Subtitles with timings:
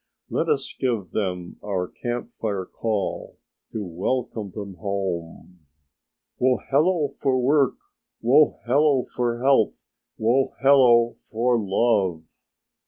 [0.31, 3.37] Let us give them our Camp Fire call
[3.71, 5.59] to welcome them home."
[6.41, 7.75] "Wohelo for work,
[8.19, 9.85] Wohelo for health,
[10.19, 12.33] Wohelo for love!"